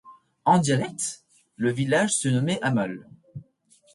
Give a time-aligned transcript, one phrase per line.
[0.45, 1.19] En dialecte,
[1.57, 3.05] le village se nommait Amal.